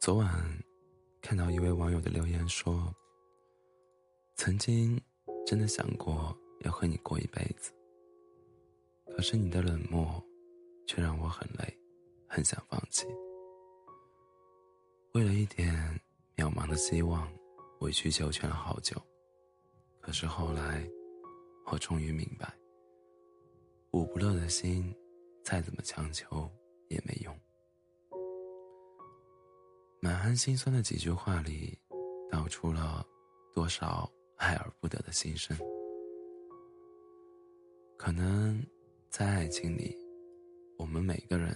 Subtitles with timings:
[0.00, 0.26] 昨晚
[1.20, 2.90] 看到一位网友的留言说
[4.34, 4.98] ：“曾经
[5.46, 7.70] 真的想过要和你过一辈子，
[9.14, 10.18] 可是你的冷漠
[10.86, 11.78] 却让我很累，
[12.26, 13.06] 很想放弃。
[15.12, 15.70] 为了一点
[16.34, 17.30] 渺茫的希望，
[17.80, 18.96] 委曲求全了好久。
[20.00, 20.82] 可是后来，
[21.66, 22.50] 我终于明白，
[23.90, 24.96] 捂不乐的心，
[25.44, 26.50] 再怎么强求
[26.88, 27.38] 也没用。”
[30.02, 31.78] 满含心酸的几句话里，
[32.30, 33.06] 道出了
[33.52, 35.54] 多少爱而不得的心声。
[37.98, 38.64] 可能
[39.10, 39.94] 在爱情里，
[40.78, 41.54] 我们每个人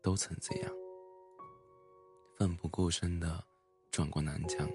[0.00, 0.72] 都曾这样，
[2.38, 3.44] 奋不顾身的
[3.90, 4.70] 撞过南墙，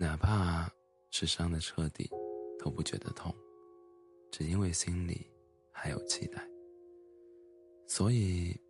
[0.00, 0.68] 哪怕
[1.12, 2.10] 是伤的彻底，
[2.58, 3.32] 都不觉得痛，
[4.32, 5.30] 只因为心里
[5.70, 6.44] 还有期待。
[7.86, 8.60] 所以，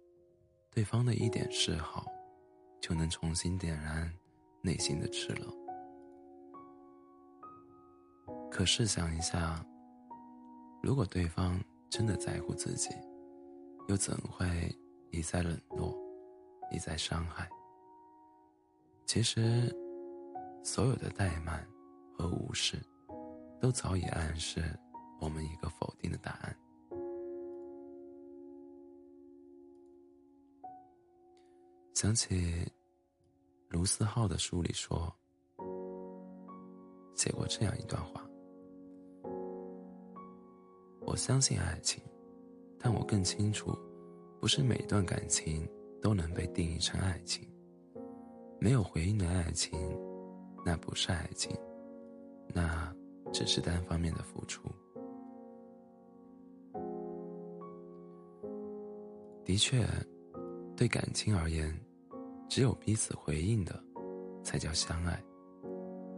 [0.70, 2.05] 对方的一点示好。
[2.89, 4.11] 就能重新点燃
[4.62, 5.47] 内心的炽热。
[8.50, 9.62] 可试想一下，
[10.83, 12.89] 如果对方真的在乎自己，
[13.89, 14.75] 又怎会
[15.11, 15.94] 一再冷落，
[16.70, 17.47] 一再伤害？
[19.05, 19.70] 其实，
[20.64, 21.62] 所有的怠慢
[22.16, 22.78] 和无视，
[23.61, 24.62] 都早已暗示
[25.20, 26.56] 我们一个否定的答案。
[31.92, 32.64] 想起
[33.79, 35.15] 卢思浩的书里说，
[37.15, 38.29] 写过这样一段话：
[41.03, 42.03] 我相信爱情，
[42.77, 43.71] 但我更清楚，
[44.41, 45.65] 不是每段感情
[46.03, 47.49] 都能被定义成爱情。
[48.59, 49.79] 没有回应的爱情，
[50.67, 51.56] 那不是爱情，
[52.53, 52.93] 那
[53.33, 54.69] 只是单方面的付出。
[59.45, 59.87] 的确，
[60.77, 61.73] 对感情而言。
[62.48, 63.78] 只有彼此回应的，
[64.42, 65.14] 才叫相爱；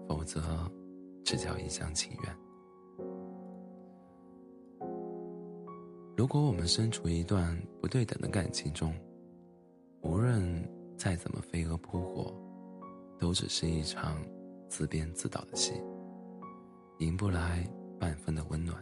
[0.08, 0.40] 否则，
[1.24, 2.36] 只叫一厢情愿。
[6.16, 8.94] 如果我们身处一段不对等的感情中，
[10.02, 10.40] 无论
[10.96, 12.32] 再怎么飞蛾扑火，
[13.18, 14.22] 都只是一场
[14.68, 15.72] 自编自导的戏，
[16.98, 18.78] 赢不来半分的温暖；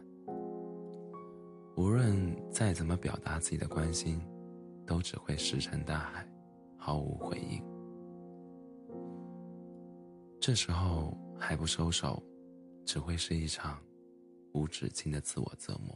[1.76, 4.20] 无论再怎么表达自己的关心，
[4.84, 6.28] 都只会石沉大海。
[6.88, 7.62] 毫无回应。
[10.40, 12.22] 这时候还不收手，
[12.86, 13.78] 只会是一场
[14.54, 15.94] 无止境的自我折磨。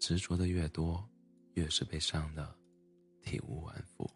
[0.00, 1.08] 执着的越多，
[1.52, 2.52] 越是被伤的
[3.22, 4.10] 体无完肤。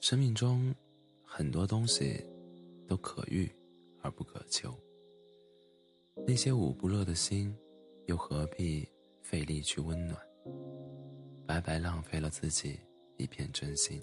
[0.00, 0.74] 生命中
[1.22, 2.20] 很多东西
[2.88, 3.48] 都可遇
[4.02, 4.76] 而不可求，
[6.26, 7.56] 那些捂不热的心。
[8.10, 8.84] 又何必
[9.22, 10.18] 费力去温暖，
[11.46, 12.76] 白白浪费了自己
[13.18, 14.02] 一片真心。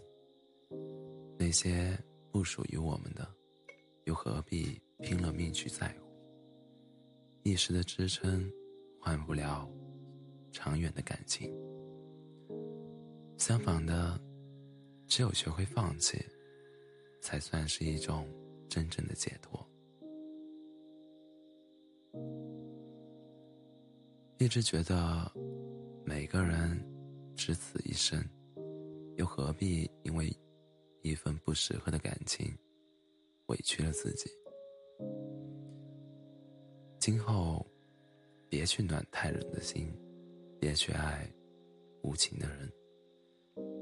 [1.38, 2.00] 那些
[2.32, 3.28] 不属于我们的，
[4.06, 6.08] 又何必拼了命去在乎？
[7.44, 8.50] 一时的支撑，
[9.02, 9.70] 换不了
[10.54, 11.54] 长远的感情。
[13.38, 14.18] 相反的，
[15.06, 16.26] 只有学会放弃，
[17.20, 18.26] 才算是一种
[18.70, 19.67] 真正的解脱。
[24.40, 25.32] 一直觉得，
[26.06, 26.80] 每个人
[27.36, 28.24] 只此一生，
[29.16, 30.32] 又何必因为
[31.02, 32.56] 一份不适合的感情
[33.48, 34.30] 委屈了自己？
[37.00, 37.66] 今后，
[38.48, 39.92] 别去暖太冷的心，
[40.60, 41.28] 别去爱
[42.04, 42.72] 无情的人，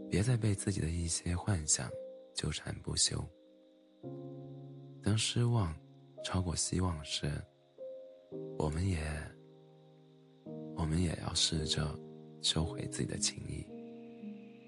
[0.10, 1.92] 别再被自己的一些幻想
[2.34, 3.22] 纠缠不休。
[5.04, 5.76] 当失望
[6.24, 7.30] 超过希望时，
[8.58, 9.35] 我们也。
[10.86, 12.00] 我们也要试着
[12.44, 13.66] 收回自己的情谊，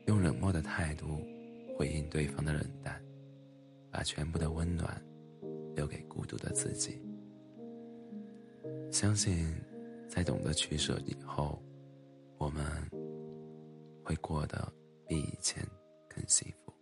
[0.07, 1.23] 用冷漠的态度
[1.77, 2.99] 回应对方的冷淡，
[3.91, 4.99] 把全部的温暖
[5.75, 6.99] 留给孤独的自己。
[8.91, 9.45] 相信，
[10.09, 11.61] 在懂得取舍以后，
[12.39, 12.65] 我们
[14.03, 14.73] 会过得
[15.07, 15.63] 比以前
[16.09, 16.73] 更幸福。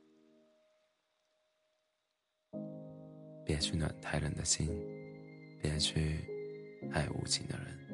[3.44, 4.70] 别去暖太冷的心，
[5.62, 6.24] 别去
[6.94, 7.85] 爱无情的人。